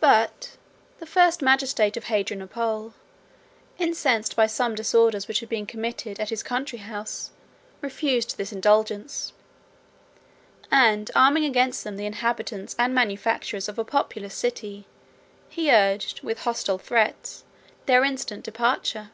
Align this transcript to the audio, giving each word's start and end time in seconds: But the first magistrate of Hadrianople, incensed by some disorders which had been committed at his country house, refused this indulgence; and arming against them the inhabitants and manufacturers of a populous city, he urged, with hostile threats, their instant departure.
But 0.00 0.56
the 0.98 1.04
first 1.04 1.42
magistrate 1.42 1.98
of 1.98 2.04
Hadrianople, 2.04 2.94
incensed 3.76 4.34
by 4.34 4.46
some 4.46 4.74
disorders 4.74 5.28
which 5.28 5.40
had 5.40 5.50
been 5.50 5.66
committed 5.66 6.18
at 6.18 6.30
his 6.30 6.42
country 6.42 6.78
house, 6.78 7.32
refused 7.82 8.38
this 8.38 8.50
indulgence; 8.50 9.34
and 10.70 11.10
arming 11.14 11.44
against 11.44 11.84
them 11.84 11.98
the 11.98 12.06
inhabitants 12.06 12.74
and 12.78 12.94
manufacturers 12.94 13.68
of 13.68 13.78
a 13.78 13.84
populous 13.84 14.34
city, 14.34 14.86
he 15.50 15.70
urged, 15.70 16.22
with 16.22 16.44
hostile 16.44 16.78
threats, 16.78 17.44
their 17.84 18.04
instant 18.04 18.42
departure. 18.42 19.10